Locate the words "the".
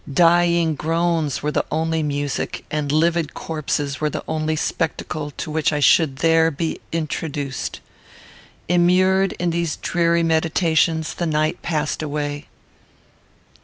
1.51-1.63, 4.09-4.23, 11.13-11.27